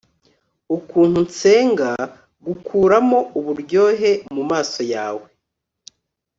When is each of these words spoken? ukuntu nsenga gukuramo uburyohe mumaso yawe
ukuntu 0.77 1.17
nsenga 1.27 1.89
gukuramo 2.45 3.19
uburyohe 3.37 4.11
mumaso 4.33 4.81
yawe 4.93 5.27